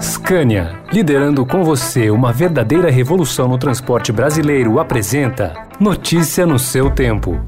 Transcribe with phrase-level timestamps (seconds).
[0.00, 7.40] Scania, liderando com você uma verdadeira revolução no transporte brasileiro, apresenta Notícia no seu tempo.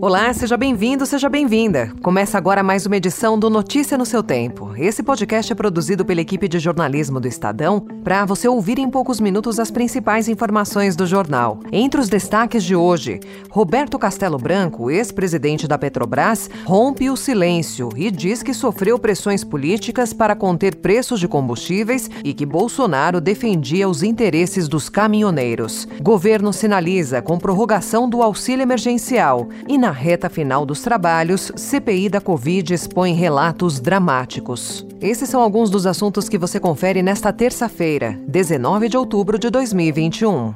[0.00, 1.92] Olá, seja bem-vindo, seja bem-vinda.
[2.02, 4.71] Começa agora mais uma edição do Notícia no seu Tempo.
[4.76, 9.20] Esse podcast é produzido pela equipe de jornalismo do Estadão para você ouvir em poucos
[9.20, 11.60] minutos as principais informações do jornal.
[11.70, 13.20] Entre os destaques de hoje,
[13.50, 20.12] Roberto Castelo Branco, ex-presidente da Petrobras, rompe o silêncio e diz que sofreu pressões políticas
[20.12, 25.86] para conter preços de combustíveis e que Bolsonaro defendia os interesses dos caminhoneiros.
[26.00, 32.20] Governo sinaliza com prorrogação do auxílio emergencial e na reta final dos trabalhos, CPI da
[32.20, 34.61] Covid expõe relatos dramáticos.
[35.00, 40.54] Esses são alguns dos assuntos que você confere nesta terça-feira, 19 de outubro de 2021.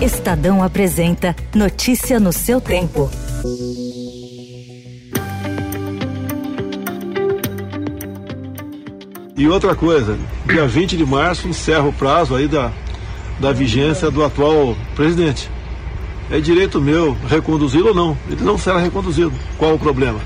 [0.00, 3.10] Estadão apresenta Notícia no seu tempo.
[9.36, 12.72] E outra coisa, dia 20 de março encerra o prazo aí da,
[13.40, 15.50] da vigência do atual presidente
[16.30, 18.18] é direito meu reconduzi-lo ou não.
[18.28, 19.32] Ele não será reconduzido.
[19.56, 20.20] Qual o problema?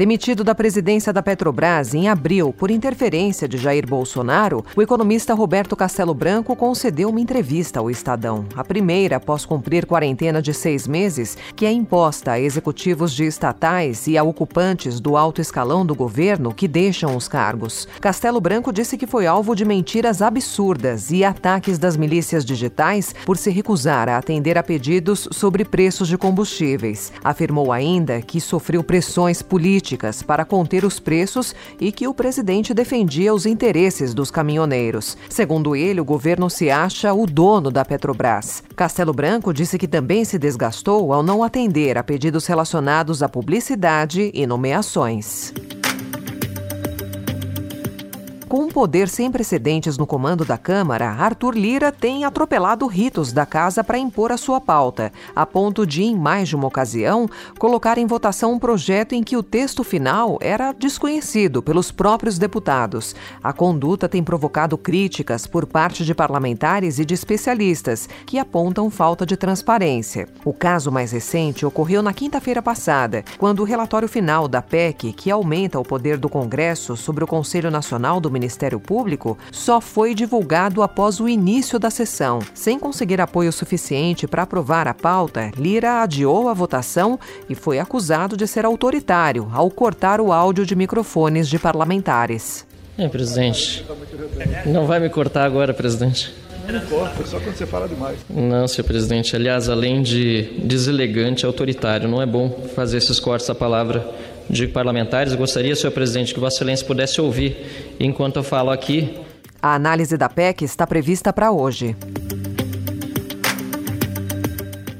[0.00, 5.76] Demitido da presidência da Petrobras em abril por interferência de Jair Bolsonaro, o economista Roberto
[5.76, 11.36] Castelo Branco concedeu uma entrevista ao Estadão, a primeira após cumprir quarentena de seis meses,
[11.54, 16.54] que é imposta a executivos de estatais e a ocupantes do alto escalão do governo
[16.54, 17.86] que deixam os cargos.
[18.00, 23.36] Castelo Branco disse que foi alvo de mentiras absurdas e ataques das milícias digitais por
[23.36, 27.12] se recusar a atender a pedidos sobre preços de combustíveis.
[27.22, 32.72] Afirmou ainda que sofreu pressões políticas políticas para conter os preços e que o presidente
[32.72, 35.16] defendia os interesses dos caminhoneiros.
[35.28, 38.62] Segundo ele, o governo se acha o dono da Petrobras.
[38.76, 44.30] Castelo Branco disse que também se desgastou ao não atender a pedidos relacionados à publicidade
[44.32, 45.52] e nomeações.
[48.50, 53.46] Com um poder sem precedentes no comando da Câmara, Arthur Lira tem atropelado ritos da
[53.46, 57.30] casa para impor a sua pauta, a ponto de, em mais de uma ocasião,
[57.60, 63.14] colocar em votação um projeto em que o texto final era desconhecido pelos próprios deputados.
[63.40, 69.24] A conduta tem provocado críticas por parte de parlamentares e de especialistas, que apontam falta
[69.24, 70.26] de transparência.
[70.44, 75.30] O caso mais recente ocorreu na quinta-feira passada, quando o relatório final da PEC, que
[75.30, 80.82] aumenta o poder do Congresso sobre o Conselho Nacional do Ministério Público só foi divulgado
[80.82, 82.38] após o início da sessão.
[82.54, 88.36] Sem conseguir apoio suficiente para aprovar a pauta, Lira adiou a votação e foi acusado
[88.36, 92.66] de ser autoritário ao cortar o áudio de microfones de parlamentares.
[92.96, 93.86] É, presidente.
[94.66, 96.34] Não vai me cortar agora, presidente.
[96.68, 98.18] Não só quando você fala demais.
[98.28, 99.34] Não, senhor presidente.
[99.34, 104.06] Aliás, além de deselegante, autoritário, não é bom fazer esses cortes à palavra
[104.50, 105.32] de parlamentares.
[105.32, 109.18] Eu gostaria, senhor presidente, que Vossa Excelência pudesse ouvir enquanto eu falo aqui.
[109.62, 111.94] A análise da PEC está prevista para hoje.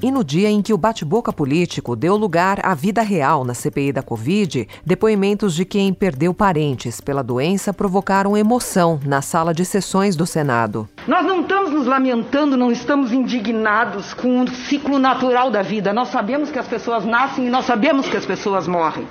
[0.02, 3.92] E no dia em que o bate-boca político deu lugar à vida real na CPI
[3.92, 10.16] da Covid, depoimentos de quem perdeu parentes pela doença provocaram emoção na sala de sessões
[10.16, 10.88] do Senado.
[11.06, 15.92] Nós não estamos nos lamentando, não estamos indignados com o ciclo natural da vida.
[15.92, 19.06] Nós sabemos que as pessoas nascem e nós sabemos que as pessoas morrem.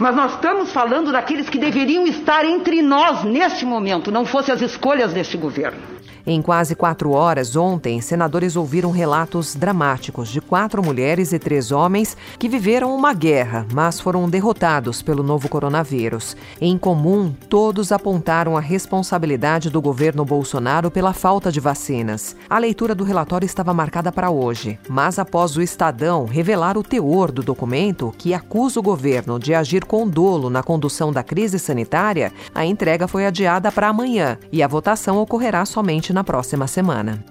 [0.00, 4.62] Mas nós estamos falando daqueles que deveriam estar entre nós neste momento, não fossem as
[4.62, 6.00] escolhas deste governo.
[6.26, 12.16] Em quase quatro horas ontem, senadores ouviram relatos dramáticos de quatro mulheres e três homens
[12.38, 16.36] que viveram uma guerra, mas foram derrotados pelo novo coronavírus.
[16.60, 22.36] Em comum, todos apontaram a responsabilidade do governo Bolsonaro pela falta de vacinas.
[22.48, 27.32] A leitura do relatório estava marcada para hoje, mas após o Estadão revelar o teor
[27.32, 32.32] do documento que acusa o governo de agir com dolo na condução da crise sanitária,
[32.54, 37.24] a entrega foi adiada para amanhã e a votação ocorrerá somente na próxima semana.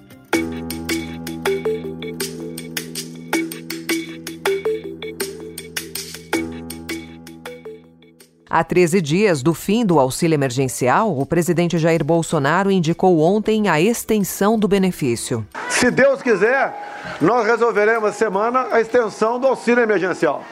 [8.49, 13.79] Há 13 dias do fim do auxílio emergencial, o presidente Jair Bolsonaro indicou ontem a
[13.79, 15.47] extensão do benefício.
[15.69, 16.75] Se Deus quiser,
[17.21, 20.43] nós resolveremos semana a extensão do auxílio emergencial.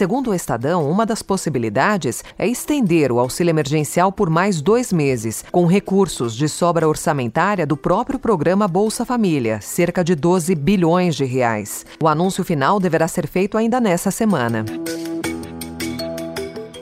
[0.00, 5.44] Segundo o Estadão, uma das possibilidades é estender o auxílio emergencial por mais dois meses,
[5.52, 11.26] com recursos de sobra orçamentária do próprio programa Bolsa Família, cerca de 12 bilhões de
[11.26, 11.84] reais.
[12.02, 14.64] O anúncio final deverá ser feito ainda nessa semana.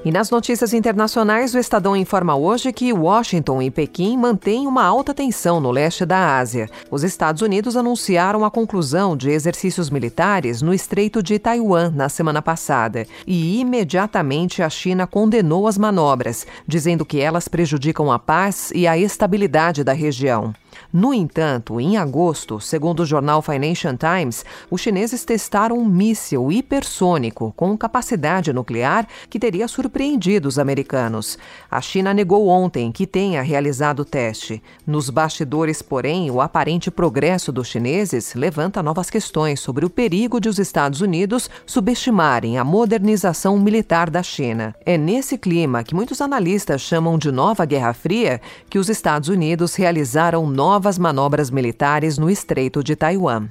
[0.08, 5.12] E nas notícias internacionais, o Estadão informa hoje que Washington e Pequim mantêm uma alta
[5.12, 6.70] tensão no leste da Ásia.
[6.90, 12.40] Os Estados Unidos anunciaram a conclusão de exercícios militares no Estreito de Taiwan na semana
[12.40, 18.86] passada e imediatamente a China condenou as manobras, dizendo que elas prejudicam a paz e
[18.86, 20.54] a estabilidade da região.
[20.92, 27.52] No entanto, em agosto, segundo o jornal Financial Times, os chineses testaram um míssil hipersônico
[27.56, 31.38] com capacidade nuclear que teria surpreendido os americanos.
[31.70, 34.62] A China negou ontem que tenha realizado o teste.
[34.86, 40.48] Nos bastidores, porém, o aparente progresso dos chineses levanta novas questões sobre o perigo de
[40.48, 44.74] os Estados Unidos subestimarem a modernização militar da China.
[44.84, 48.40] É nesse clima que muitos analistas chamam de nova Guerra Fria
[48.70, 50.67] que os Estados Unidos realizaram novas
[50.98, 53.48] manobras militares no Estreito de Taiwan.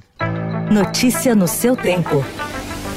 [0.70, 2.24] Notícia no seu tempo.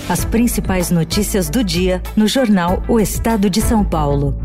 [0.10, 4.36] As principais notícias do dia no jornal O Estado de São Paulo.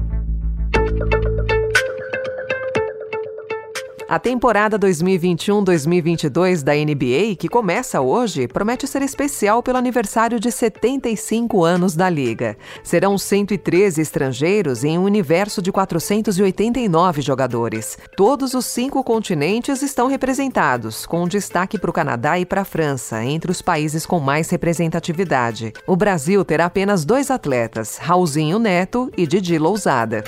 [4.08, 11.64] A temporada 2021-2022 da NBA, que começa hoje, promete ser especial pelo aniversário de 75
[11.64, 12.56] anos da Liga.
[12.84, 17.98] Serão 113 estrangeiros em um universo de 489 jogadores.
[18.16, 23.24] Todos os cinco continentes estão representados, com destaque para o Canadá e para a França,
[23.24, 25.72] entre os países com mais representatividade.
[25.84, 30.22] O Brasil terá apenas dois atletas, Raulzinho Neto e Didi Lousada.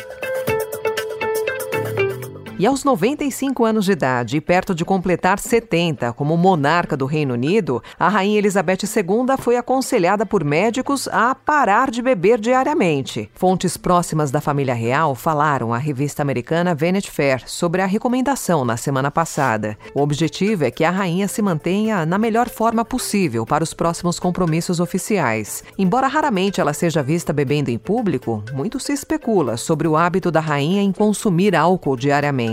[2.61, 7.35] E aos 95 anos de idade e perto de completar 70 como monarca do Reino
[7.35, 13.31] Unido, a Rainha Elizabeth II foi aconselhada por médicos a parar de beber diariamente.
[13.33, 18.77] Fontes próximas da família real falaram à revista americana Vanity Fair sobre a recomendação na
[18.77, 19.79] semana passada.
[19.95, 24.19] O objetivo é que a rainha se mantenha na melhor forma possível para os próximos
[24.19, 25.63] compromissos oficiais.
[25.79, 30.41] Embora raramente ela seja vista bebendo em público, muito se especula sobre o hábito da
[30.41, 32.48] rainha em consumir álcool diariamente.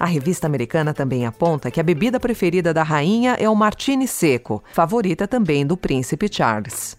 [0.00, 4.62] A revista americana também aponta que a bebida preferida da rainha é o martini seco,
[4.72, 6.96] favorita também do príncipe Charles.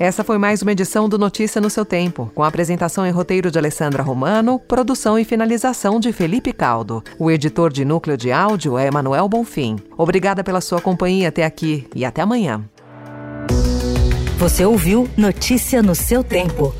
[0.00, 3.58] Essa foi mais uma edição do Notícia no seu tempo, com apresentação e roteiro de
[3.58, 7.02] Alessandra Romano, produção e finalização de Felipe Caldo.
[7.18, 9.76] O editor de núcleo de áudio é Emanuel Bonfim.
[9.96, 12.64] Obrigada pela sua companhia até aqui e até amanhã.
[14.38, 16.72] Você ouviu Notícia no seu tempo.